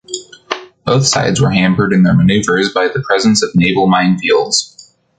Both 0.83 1.05
sides 1.05 1.39
were 1.39 1.51
hampered 1.51 1.93
in 1.93 2.01
their 2.01 2.15
maneuvers 2.15 2.71
by 2.73 2.87
the 2.87 3.03
presence 3.07 3.43
of 3.43 3.51
naval 3.53 3.85
minefields. 3.87 4.95